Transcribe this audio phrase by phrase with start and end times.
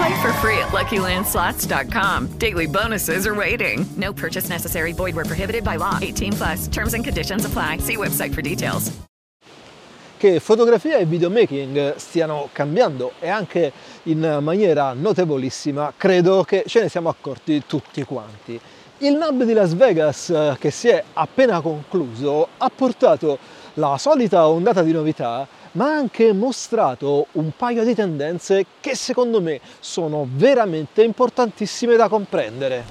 [0.00, 2.38] Play for free at LuckyLandSlots.com.
[2.38, 3.84] Daily bonuses are waiting.
[3.98, 4.94] No purchase necessary.
[4.94, 5.98] Void where prohibited by law.
[6.00, 6.68] 18 plus.
[6.68, 7.80] Terms and conditions apply.
[7.80, 8.90] See website for details.
[10.16, 13.72] Che fotografia e videomaking stiano cambiando e anche
[14.04, 18.58] in maniera notevolissima, credo che ce ne siamo accorti tutti quanti.
[18.98, 23.38] Il NAB di Las Vegas, che si è appena concluso, ha portato
[23.74, 29.40] la solita ondata di novità, ma ha anche mostrato un paio di tendenze che secondo
[29.40, 32.84] me sono veramente importantissime da comprendere.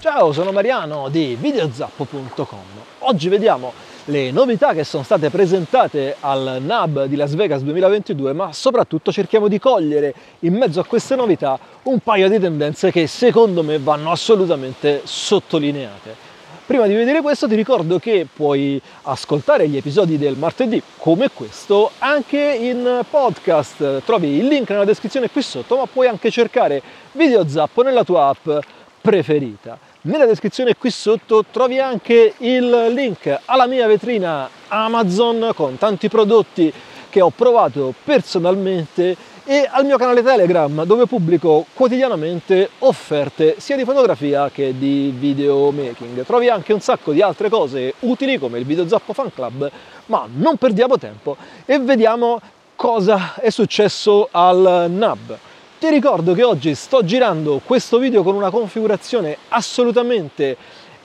[0.00, 2.58] Ciao, sono Mariano di videozappo.com.
[3.00, 3.72] Oggi vediamo
[4.06, 9.46] le novità che sono state presentate al NAB di Las Vegas 2022, ma soprattutto cerchiamo
[9.46, 14.10] di cogliere in mezzo a queste novità un paio di tendenze che secondo me vanno
[14.10, 16.29] assolutamente sottolineate.
[16.70, 21.90] Prima di vedere questo ti ricordo che puoi ascoltare gli episodi del martedì come questo
[21.98, 24.04] anche in podcast.
[24.04, 28.28] Trovi il link nella descrizione qui sotto, ma puoi anche cercare Video Zappo nella tua
[28.28, 28.64] app
[29.00, 29.76] preferita.
[30.02, 36.72] Nella descrizione qui sotto trovi anche il link alla mia vetrina Amazon con tanti prodotti
[37.08, 39.16] che ho provato personalmente
[39.50, 46.24] e al mio canale Telegram dove pubblico quotidianamente offerte sia di fotografia che di videomaking.
[46.24, 49.68] Trovi anche un sacco di altre cose utili come il Video Zappo Fan Club,
[50.06, 51.36] ma non perdiamo tempo
[51.66, 52.40] e vediamo
[52.76, 55.36] cosa è successo al NAB.
[55.80, 60.56] Ti ricordo che oggi sto girando questo video con una configurazione assolutamente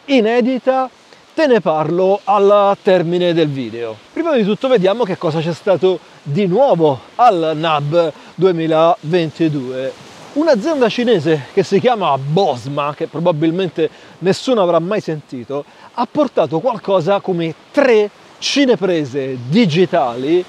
[0.05, 0.87] inedita,
[1.33, 3.97] te ne parlo al termine del video.
[4.13, 9.93] Prima di tutto vediamo che cosa c'è stato di nuovo al NAB 2022.
[10.33, 17.19] Un'azienda cinese che si chiama Bosma, che probabilmente nessuno avrà mai sentito, ha portato qualcosa
[17.21, 18.09] come tre
[18.39, 20.43] cineprese digitali,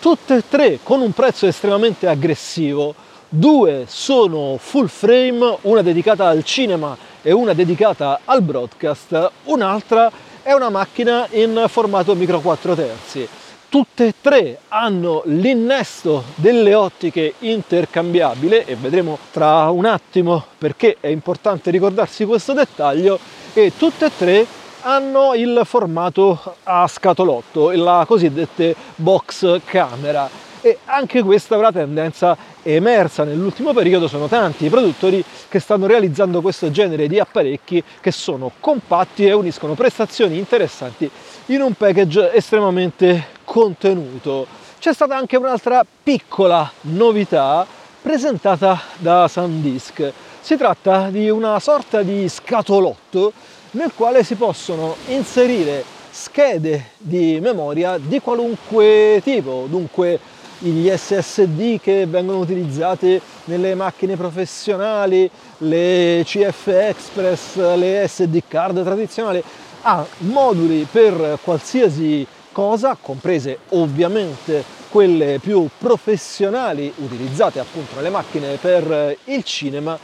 [0.00, 2.94] tutte e tre con un prezzo estremamente aggressivo,
[3.34, 10.12] Due sono full frame, una dedicata al cinema e una dedicata al broadcast, un'altra
[10.42, 13.26] è una macchina in formato micro 4 terzi.
[13.72, 21.06] Tutte e tre hanno l'innesto delle ottiche intercambiabile e vedremo tra un attimo perché è
[21.06, 23.18] importante ricordarsi questo dettaglio
[23.54, 24.46] e tutte e tre
[24.82, 30.28] hanno il formato a scatolotto, la cosiddetta box camera.
[30.60, 36.42] E anche questa avrà tendenza emersa nell'ultimo periodo sono tanti i produttori che stanno realizzando
[36.42, 41.10] questo genere di apparecchi che sono compatti e uniscono prestazioni interessanti
[41.46, 44.46] in un package estremamente contenuto.
[44.78, 47.66] C'è stata anche un'altra piccola novità
[48.00, 50.10] presentata da SanDisk.
[50.40, 53.34] Si tratta di una sorta di scatolotto
[53.72, 60.18] nel quale si possono inserire schede di memoria di qualunque tipo, dunque
[60.58, 69.44] gli SSD che vengono utilizzati nelle macchine professionali, le CF Express, le SD card tradizionali,
[69.82, 79.16] ha moduli per qualsiasi cosa, comprese ovviamente quelle più professionali utilizzate appunto nelle macchine per
[79.24, 79.98] il cinema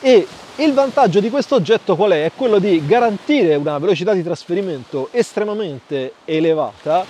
[0.00, 0.26] e
[0.56, 2.26] il vantaggio di questo oggetto qual è?
[2.26, 7.04] È quello di garantire una velocità di trasferimento estremamente elevata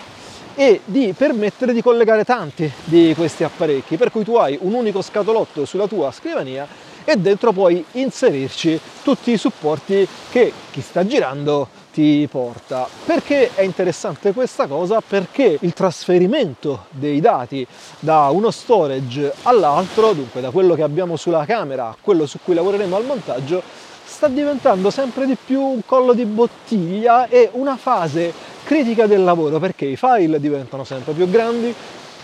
[0.55, 5.03] e di permettere di collegare tanti di questi apparecchi, per cui tu hai un unico
[5.03, 6.67] scatolotto sulla tua scrivania
[7.05, 12.89] e dentro puoi inserirci tutti i supporti che chi sta girando ti porta.
[13.05, 15.01] Perché è interessante questa cosa?
[15.01, 17.65] Perché il trasferimento dei dati
[18.01, 22.55] da uno storage all'altro, dunque da quello che abbiamo sulla camera a quello su cui
[22.55, 23.63] lavoreremo al montaggio,
[24.05, 28.33] sta diventando sempre di più un collo di bottiglia e una fase
[28.65, 31.73] critica del lavoro perché i file diventano sempre più grandi,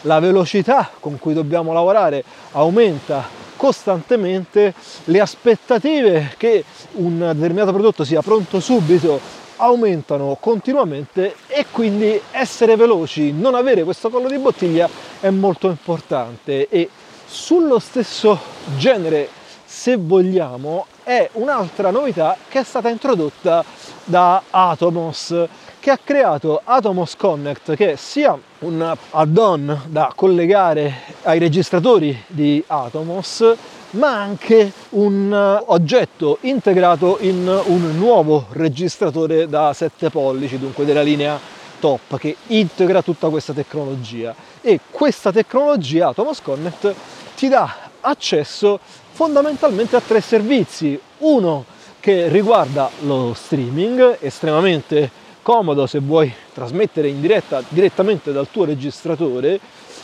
[0.03, 4.75] la velocità con cui dobbiamo lavorare aumenta costantemente,
[5.05, 9.21] le aspettative che un determinato prodotto sia pronto subito
[9.61, 14.89] aumentano continuamente e quindi essere veloci, non avere questo collo di bottiglia
[15.21, 16.69] è molto importante.
[16.69, 16.89] E
[17.27, 18.39] sullo stesso
[18.77, 19.29] genere,
[19.65, 23.65] se vogliamo, è un'altra novità che è stata introdotta
[24.05, 25.49] da Atomos
[25.79, 30.93] che ha creato Atomos Connect che è sia un add-on da collegare
[31.23, 33.57] ai registratori di Atomos
[33.91, 41.39] ma anche un oggetto integrato in un nuovo registratore da 7 pollici, dunque della linea
[41.81, 46.95] top che integra tutta questa tecnologia e questa tecnologia Atomos Connect
[47.35, 48.79] ti dà accesso
[49.13, 50.99] fondamentalmente a tre servizi.
[51.19, 51.65] Uno
[51.99, 55.11] che riguarda lo streaming, estremamente
[55.43, 59.59] comodo se vuoi trasmettere in diretta direttamente dal tuo registratore,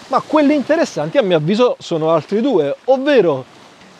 [0.08, 3.44] ma quelli interessanti a mio avviso sono altri due, ovvero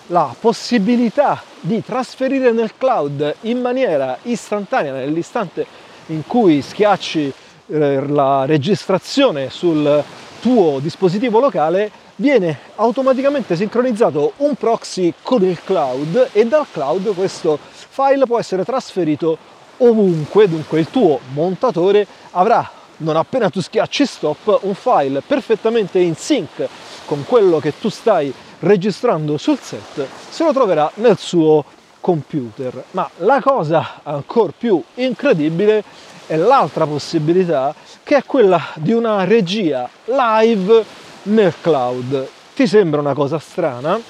[0.09, 5.67] la possibilità di trasferire nel cloud in maniera istantanea nell'istante
[6.07, 7.33] in cui schiacci
[7.67, 10.03] eh, la registrazione sul
[10.41, 17.59] tuo dispositivo locale viene automaticamente sincronizzato un proxy con il cloud e dal cloud questo
[17.63, 19.37] file può essere trasferito
[19.79, 26.15] ovunque, dunque il tuo montatore avrà non appena tu schiacci stop un file perfettamente in
[26.15, 26.67] sync
[27.05, 31.65] con quello che tu stai registrando sul set, se lo troverà nel suo
[32.01, 32.85] computer.
[32.93, 35.83] Ma la cosa ancora più incredibile
[36.27, 40.85] è l'altra possibilità che è quella di una regia live
[41.25, 42.29] nel cloud.
[42.55, 44.01] Ti sembra una cosa strana?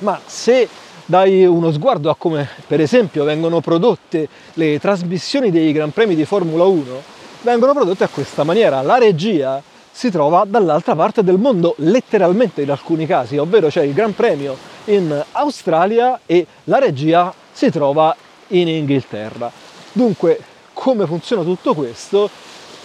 [0.00, 0.68] Ma se
[1.04, 6.26] dai uno sguardo a come per esempio vengono prodotte le trasmissioni dei Gran Premi di
[6.26, 7.02] Formula 1,
[7.42, 8.82] vengono prodotte a questa maniera.
[8.82, 9.62] La regia
[9.98, 14.56] si trova dall'altra parte del mondo, letteralmente in alcuni casi, ovvero c'è il Gran Premio
[14.84, 18.14] in Australia e la regia si trova
[18.48, 19.50] in Inghilterra.
[19.90, 20.38] Dunque,
[20.72, 22.30] come funziona tutto questo?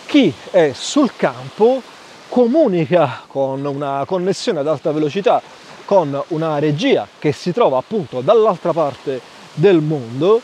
[0.07, 1.83] Chi è sul campo
[2.30, 5.39] comunica con una connessione ad alta velocità
[5.86, 9.21] con una regia che si trova appunto dall'altra parte
[9.54, 10.42] del mondo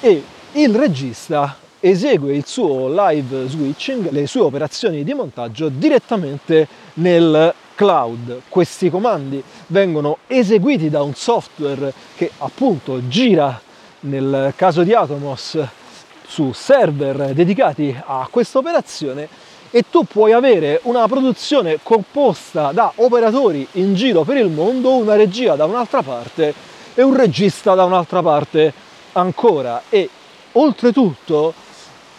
[0.00, 7.54] e il regista esegue il suo live switching, le sue operazioni di montaggio direttamente nel
[7.76, 8.42] cloud.
[8.48, 13.60] Questi comandi vengono eseguiti da un software che appunto gira
[14.00, 15.58] nel caso di Atomos
[16.26, 19.28] su server dedicati a questa operazione
[19.70, 25.14] e tu puoi avere una produzione composta da operatori in giro per il mondo, una
[25.14, 26.52] regia da un'altra parte
[26.94, 28.72] e un regista da un'altra parte
[29.12, 30.08] ancora e
[30.52, 31.54] oltretutto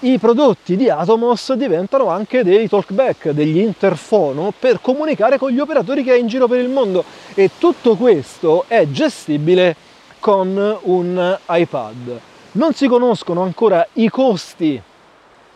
[0.01, 6.03] i prodotti di Atomos diventano anche dei talkback, degli interfono per comunicare con gli operatori
[6.03, 7.03] che hai in giro per il mondo
[7.33, 9.75] e tutto questo è gestibile
[10.19, 12.19] con un iPad.
[12.53, 14.79] Non si conoscono ancora i costi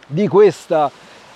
[0.08, 0.90] di questa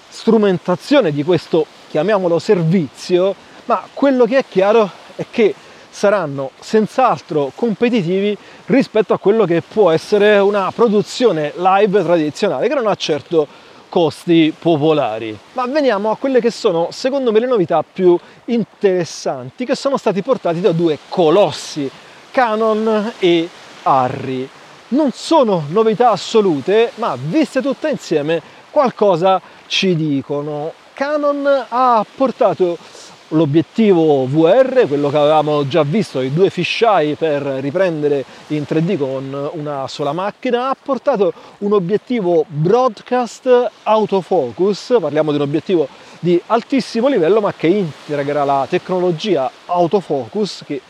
[0.09, 3.35] strumentazione, di questo chiamiamolo servizio,
[3.65, 5.53] ma quello che è chiaro è che
[5.95, 12.87] saranno senz'altro competitivi rispetto a quello che può essere una produzione live tradizionale che non
[12.87, 13.47] ha certo
[13.87, 15.37] costi popolari.
[15.53, 20.21] Ma veniamo a quelle che sono secondo me le novità più interessanti che sono stati
[20.21, 21.89] portati da due colossi,
[22.29, 23.47] Canon e
[23.83, 24.49] Arri.
[24.89, 30.73] Non sono novità assolute, ma viste tutte insieme qualcosa ci dicono.
[30.93, 32.77] Canon ha portato
[33.29, 39.49] l'obiettivo VR, quello che avevamo già visto, i due fisheye per riprendere in 3D con
[39.53, 45.87] una sola macchina, ha portato un obiettivo broadcast autofocus, parliamo di un obiettivo
[46.19, 50.81] di altissimo livello ma che integra la tecnologia autofocus che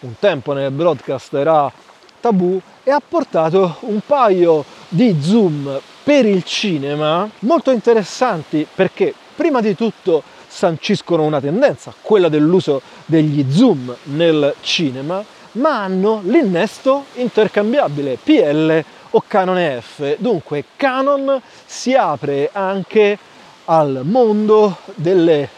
[0.00, 1.72] un tempo nel broadcast era
[2.20, 9.60] tabù e ha portato un paio di zoom per il cinema molto interessanti perché prima
[9.60, 10.22] di tutto
[10.54, 19.24] sanciscono una tendenza, quella dell'uso degli zoom nel cinema, ma hanno l'innesto intercambiabile PL o
[19.26, 20.16] Canon EF.
[20.18, 23.18] Dunque Canon si apre anche
[23.64, 25.48] al mondo delle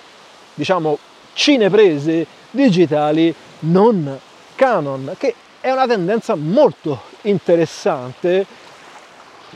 [0.55, 0.99] diciamo
[1.35, 4.19] cineprese digitali non
[4.55, 8.47] Canon, che è una tendenza molto interessante,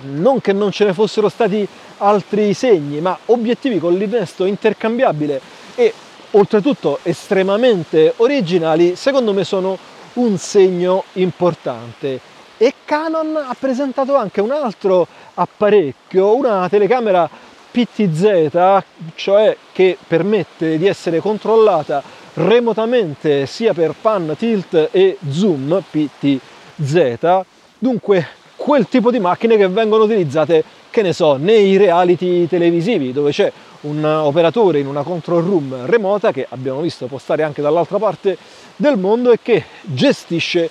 [0.02, 1.66] non che non ce ne fossero stati
[2.00, 5.40] altri segni, ma obiettivi con l'innesto intercambiabile
[5.74, 5.92] e
[6.32, 9.78] oltretutto estremamente originali, secondo me sono
[10.14, 12.20] un segno importante.
[12.56, 17.28] E Canon ha presentato anche un altro apparecchio, una telecamera
[17.70, 18.82] PTZ,
[19.14, 22.02] cioè che permette di essere controllata
[22.34, 27.40] remotamente sia per pan, tilt e zoom PTZ.
[27.78, 33.30] Dunque quel tipo di macchine che vengono utilizzate che ne so, nei reality televisivi dove
[33.30, 33.50] c'è
[33.82, 38.36] un operatore in una control room remota che abbiamo visto postare anche dall'altra parte
[38.76, 40.68] del mondo e che gestisce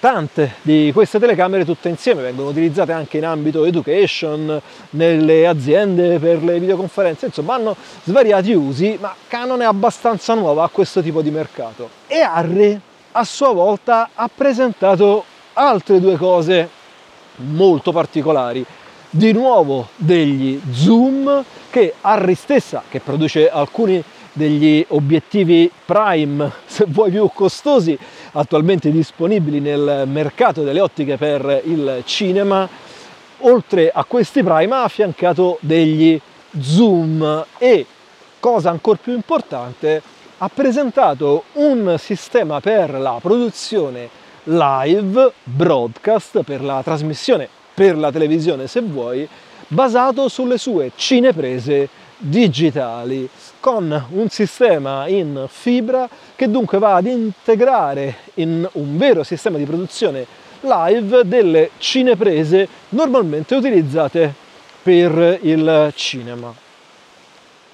[0.00, 6.42] tante di queste telecamere tutte insieme, vengono utilizzate anche in ambito education, nelle aziende per
[6.42, 11.30] le videoconferenze, insomma hanno svariati usi, ma Canon è abbastanza nuova a questo tipo di
[11.30, 11.90] mercato.
[12.06, 12.80] E Harry
[13.12, 16.68] a sua volta ha presentato altre due cose
[17.36, 18.64] molto particolari.
[19.12, 24.00] Di nuovo degli zoom che Harry stessa, che produce alcuni
[24.32, 27.98] degli obiettivi prime, se vuoi più costosi,
[28.34, 32.68] attualmente disponibili nel mercato delle ottiche per il cinema,
[33.38, 36.20] oltre a questi prime ha affiancato degli
[36.60, 37.46] zoom.
[37.58, 37.86] E,
[38.38, 40.00] cosa ancora più importante,
[40.38, 44.08] ha presentato un sistema per la produzione
[44.44, 49.26] live, broadcast, per la trasmissione per la televisione se vuoi,
[49.68, 53.26] basato sulle sue cineprese digitali
[53.58, 56.06] con un sistema in fibra
[56.36, 60.26] che dunque va ad integrare in un vero sistema di produzione
[60.60, 64.34] live delle cineprese normalmente utilizzate
[64.82, 66.52] per il cinema.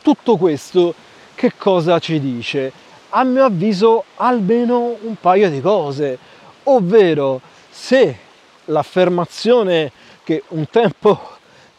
[0.03, 0.95] Tutto questo
[1.35, 2.71] che cosa ci dice?
[3.09, 6.17] A mio avviso almeno un paio di cose,
[6.63, 8.19] ovvero se
[8.67, 9.91] l'affermazione
[10.25, 11.19] che un tempo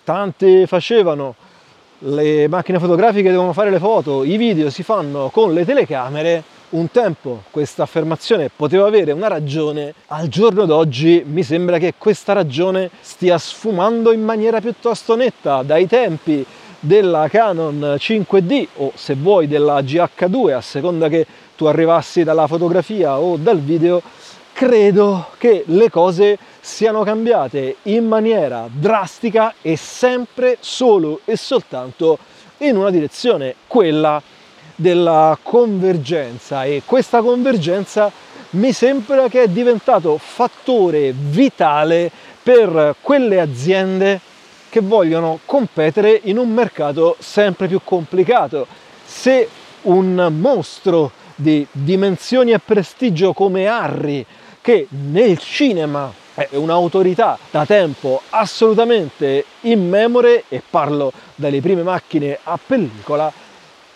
[0.04, 1.36] tanti facevano
[2.00, 6.92] le macchine fotografiche devono fare le foto, i video si fanno con le telecamere, un
[6.92, 12.90] tempo questa affermazione poteva avere una ragione, al giorno d'oggi mi sembra che questa ragione
[13.02, 16.46] stia sfumando in maniera piuttosto netta dai tempi
[16.80, 21.26] della Canon 5D o se vuoi della GH2 a seconda che
[21.56, 24.02] tu arrivassi dalla fotografia o dal video,
[24.54, 26.38] credo che le cose
[26.68, 32.20] siano cambiate in maniera drastica e sempre solo e soltanto
[32.58, 34.22] in una direzione, quella
[34.76, 38.12] della convergenza e questa convergenza
[38.52, 42.12] mi sembra che è diventato fattore vitale
[42.44, 44.20] per quelle aziende
[44.70, 48.68] che vogliono competere in un mercato sempre più complicato.
[49.06, 49.48] Se
[49.84, 54.26] un mostro di dimensioni e prestigio come Harry,
[54.68, 62.60] che nel cinema è un'autorità da tempo assolutamente immemore e parlo dalle prime macchine a
[62.62, 63.32] pellicola,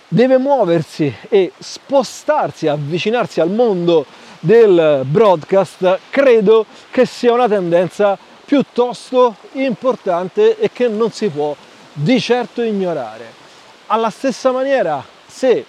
[0.08, 4.06] deve muoversi e spostarsi, avvicinarsi al mondo
[4.40, 11.54] del broadcast, credo che sia una tendenza piuttosto importante e che non si può
[11.92, 13.25] di certo ignorare.
[13.88, 15.66] Alla stessa maniera, se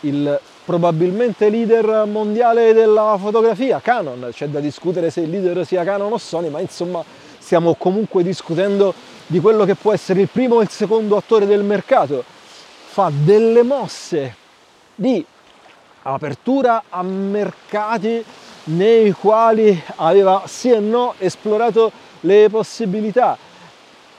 [0.00, 6.12] il probabilmente leader mondiale della fotografia, Canon, c'è da discutere se il leader sia Canon
[6.12, 7.04] o Sony, ma insomma
[7.38, 8.94] stiamo comunque discutendo
[9.26, 13.62] di quello che può essere il primo e il secondo attore del mercato, fa delle
[13.62, 14.36] mosse
[14.94, 15.24] di
[16.02, 18.24] apertura a mercati
[18.64, 21.90] nei quali aveva sì e no esplorato
[22.20, 23.36] le possibilità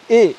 [0.05, 0.35] e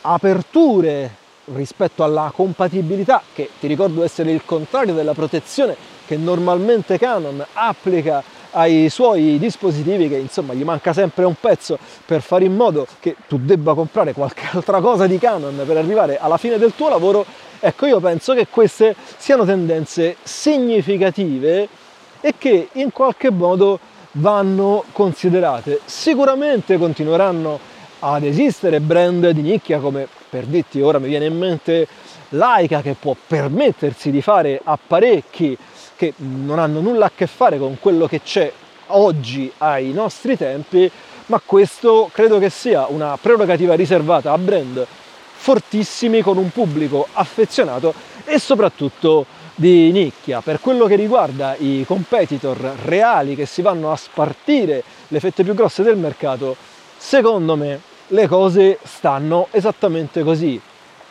[0.00, 5.76] aperture rispetto alla compatibilità, che ti ricordo essere il contrario della protezione
[6.06, 12.22] che normalmente Canon applica ai suoi dispositivi, che insomma gli manca sempre un pezzo per
[12.22, 16.38] fare in modo che tu debba comprare qualche altra cosa di Canon per arrivare alla
[16.38, 17.26] fine del tuo lavoro,
[17.60, 21.68] ecco io penso che queste siano tendenze significative
[22.20, 23.78] e che in qualche modo
[24.12, 25.80] vanno considerate.
[25.84, 31.86] Sicuramente continueranno ad esistere brand di nicchia come per dirti ora mi viene in mente
[32.30, 35.56] Leica che può permettersi di fare apparecchi
[35.96, 38.52] che non hanno nulla a che fare con quello che c'è
[38.88, 40.90] oggi ai nostri tempi,
[41.26, 44.86] ma questo credo che sia una prerogativa riservata a brand
[45.38, 47.94] fortissimi con un pubblico affezionato
[48.24, 50.40] e soprattutto di nicchia.
[50.40, 55.54] Per quello che riguarda i competitor reali che si vanno a spartire le fette più
[55.54, 56.54] grosse del mercato,
[56.96, 60.60] secondo me le cose stanno esattamente così.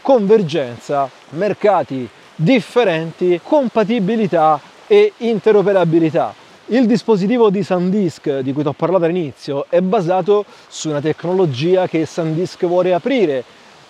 [0.01, 6.33] Convergenza, mercati differenti, compatibilità e interoperabilità.
[6.67, 11.87] Il dispositivo di SanDisk di cui ti ho parlato all'inizio è basato su una tecnologia
[11.87, 13.43] che SanDisk vuole aprire.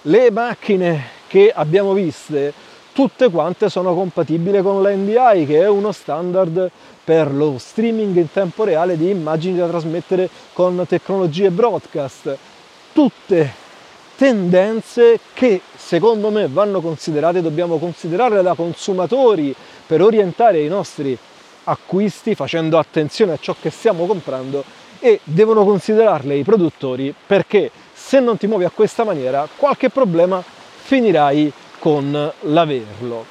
[0.03, 2.53] Le macchine che abbiamo viste
[2.93, 6.71] tutte quante sono compatibili con l'NDI che è uno standard
[7.03, 12.37] per lo streaming in tempo reale di immagini da trasmettere con tecnologie broadcast
[12.97, 13.53] tutte
[14.15, 19.53] tendenze che secondo me vanno considerate, dobbiamo considerarle da consumatori
[19.85, 21.15] per orientare i nostri
[21.65, 24.63] acquisti facendo attenzione a ciò che stiamo comprando
[24.97, 30.43] e devono considerarle i produttori perché se non ti muovi a questa maniera qualche problema
[30.43, 33.25] finirai con l'averlo.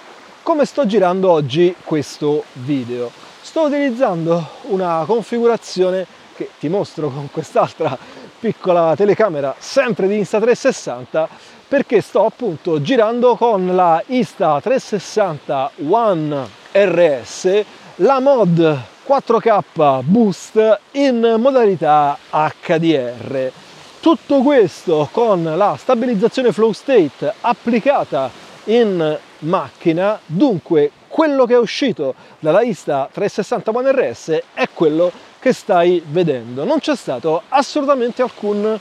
[0.45, 3.11] Come sto girando oggi questo video?
[3.41, 6.07] Sto utilizzando una configurazione
[6.37, 7.99] che ti mostro con quest'altra
[8.47, 11.27] piccola telecamera sempre di Insta360
[11.67, 17.65] perché sto appunto girando con la Insta360 One RS
[17.97, 23.51] la mod 4K Boost in modalità HDR.
[23.99, 28.31] Tutto questo con la stabilizzazione flow state applicata
[28.67, 35.11] in macchina, dunque quello che è uscito dalla Insta 360 One RS è quello
[35.47, 36.65] che stai vedendo.
[36.65, 38.77] Non c'è stato assolutamente alcun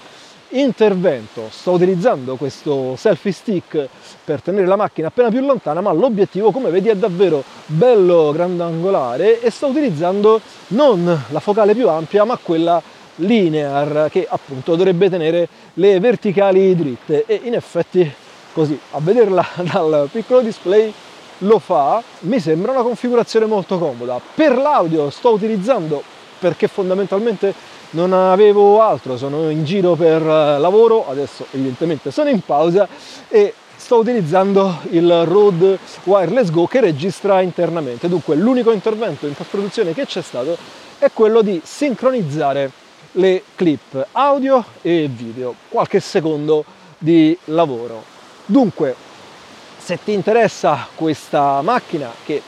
[0.49, 1.49] intervento.
[1.51, 3.87] Sto utilizzando questo selfie stick
[4.23, 9.41] per tenere la macchina appena più lontana, ma l'obiettivo, come vedi, è davvero bello grandangolare
[9.41, 12.81] e sto utilizzando non la focale più ampia, ma quella
[13.17, 18.11] linear che appunto dovrebbe tenere le verticali dritte e in effetti
[18.53, 20.91] così a vederla dal piccolo display
[21.39, 24.19] lo fa, mi sembra una configurazione molto comoda.
[24.33, 26.13] Per l'audio sto utilizzando
[26.45, 27.55] perché fondamentalmente
[27.91, 32.87] non avevo altro, sono in giro per eh, lavoro, adesso evidentemente sono in pausa
[33.29, 38.07] e sto utilizzando il Rode Wireless Go che registra internamente.
[38.07, 40.55] Dunque l'unico intervento in post-produzione che c'è stato
[40.99, 42.69] è quello di sincronizzare
[43.13, 46.63] le clip audio e video, qualche secondo
[46.99, 48.03] di lavoro.
[48.45, 48.93] Dunque,
[49.79, 52.39] se ti interessa questa macchina che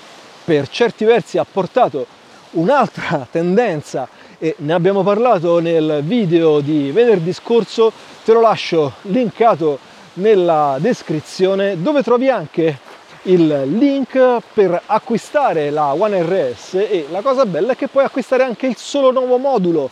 [0.46, 2.17] per certi versi ha portato
[2.52, 4.08] un'altra tendenza
[4.40, 7.92] e ne abbiamo parlato nel video di venerdì scorso,
[8.24, 9.80] te lo lascio linkato
[10.14, 12.80] nella descrizione dove trovi anche
[13.24, 18.44] il link per acquistare la One RS e la cosa bella è che puoi acquistare
[18.44, 19.90] anche il solo nuovo modulo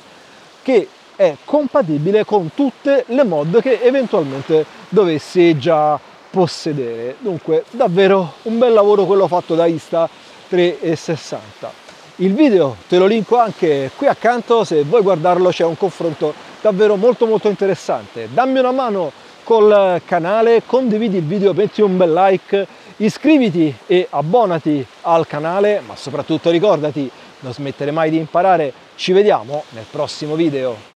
[0.62, 7.16] che è compatibile con tutte le mod che eventualmente dovessi già possedere.
[7.20, 10.10] Dunque davvero un bel lavoro quello fatto da Insta
[10.48, 11.85] 360.
[12.20, 16.96] Il video te lo linko anche qui accanto, se vuoi guardarlo c'è un confronto davvero
[16.96, 18.30] molto molto interessante.
[18.32, 19.12] Dammi una mano
[19.44, 22.66] col canale, condividi il video, metti un bel like,
[22.98, 28.72] iscriviti e abbonati al canale, ma soprattutto ricordati, non smettere mai di imparare.
[28.96, 30.94] Ci vediamo nel prossimo video.